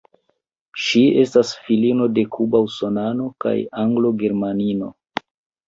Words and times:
Ŝi 0.85 1.01
estas 1.23 1.51
filino 1.65 2.09
de 2.15 2.25
kuba 2.37 2.63
usonano 2.71 3.29
kaj 3.47 3.55
anglo-germanino. 3.85 4.93